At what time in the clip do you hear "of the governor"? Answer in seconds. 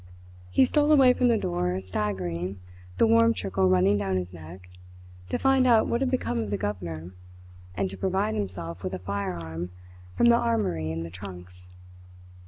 6.39-7.13